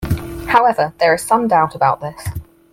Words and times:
However, 0.47 0.95
there 0.97 1.13
is 1.13 1.21
some 1.21 1.47
doubt 1.47 1.75
about 1.75 2.01
this. 2.01 2.29